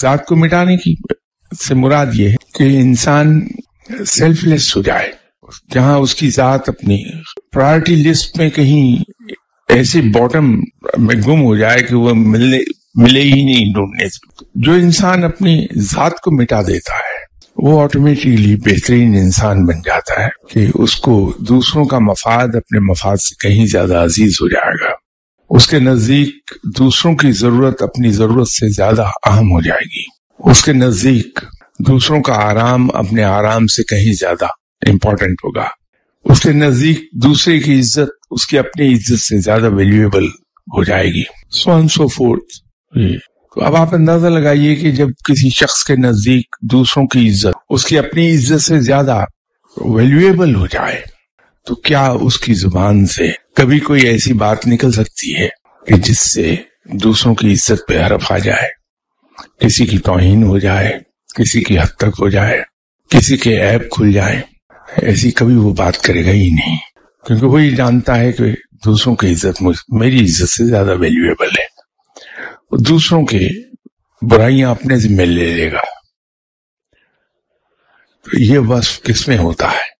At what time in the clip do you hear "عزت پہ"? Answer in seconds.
57.52-58.02